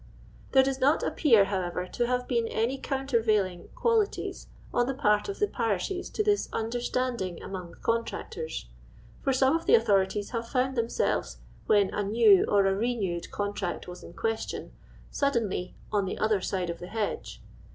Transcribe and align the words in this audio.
There 0.53 0.63
does 0.63 0.79
not 0.79 1.03
appear, 1.03 1.45
however, 1.45 1.85
to 1.85 2.07
have 2.07 2.27
been 2.27 2.47
any 2.47 2.79
countervailing 2.79 3.69
qualities 3.75 4.47
on 4.73 4.87
the 4.87 4.95
part 4.95 5.29
of 5.29 5.37
the 5.37 5.47
parishes 5.47 6.09
to 6.09 6.23
this 6.23 6.49
understanding 6.51 7.39
among 7.39 7.69
the 7.69 7.77
con 7.77 8.03
tractors; 8.03 8.65
for 9.21 9.31
some 9.31 9.55
of 9.55 9.67
the 9.67 9.75
authorities 9.75 10.31
have 10.31 10.49
found 10.49 10.75
themselves, 10.75 11.37
when 11.67 11.93
a 11.93 12.01
new 12.01 12.45
or 12.47 12.65
a 12.65 12.73
renewed 12.73 13.29
contract 13.29 13.87
was 13.87 14.01
in 14.01 14.13
question, 14.13 14.71
suddenly" 15.11 15.75
on 15.93 16.05
the 16.05 16.17
other 16.17 16.41
side 16.41 16.71
of 16.71 16.79
the 16.79 16.87
hcdiro." 16.87 17.37